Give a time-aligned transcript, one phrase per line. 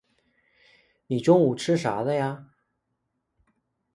[1.05, 2.47] 你中午吃的啥啊？